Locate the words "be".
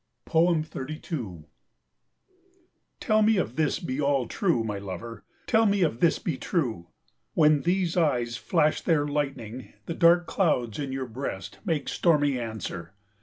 3.77-4.01, 6.17-6.37